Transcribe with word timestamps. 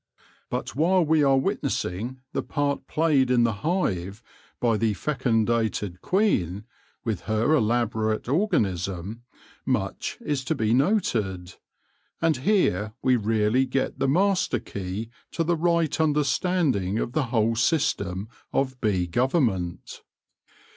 But 0.49 0.75
while 0.75 1.05
we 1.05 1.21
are 1.23 1.37
witnessing 1.37 2.21
the 2.33 2.41
part 2.41 2.87
played 2.87 3.29
in 3.29 3.43
the 3.43 3.53
hive 3.61 4.23
by 4.59 4.75
the 4.75 4.95
fecundated 4.95 6.01
queen, 6.01 6.63
with 7.05 7.21
her 7.29 7.53
elaborate 7.53 8.27
organism, 8.27 9.21
much 9.63 10.17
is 10.21 10.43
to 10.45 10.55
be 10.55 10.73
noted; 10.73 11.53
and 12.19 12.37
here 12.37 12.93
we 13.03 13.15
really 13.15 13.67
get 13.67 13.99
the 13.99 14.07
master 14.07 14.57
key 14.57 15.11
to 15.33 15.43
the 15.43 15.55
right 15.55 16.01
understanding 16.01 16.97
of 16.97 17.11
the 17.11 17.25
whole 17.25 17.55
system 17.55 18.27
of 18.51 18.81
bee 18.81 19.05
government. 19.05 20.01